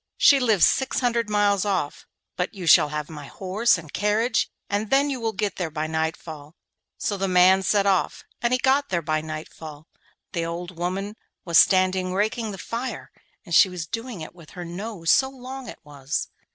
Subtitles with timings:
[0.17, 4.89] She lives six hundred miles off, but you shall have my horse and carriage, and
[4.89, 6.55] then you will get there by nightfall.'
[6.97, 9.85] So the man set off and he got there by nightfall.
[10.31, 13.11] The old woman was standing raking the fire,
[13.45, 16.29] and she was doing it with her nose, so long it was.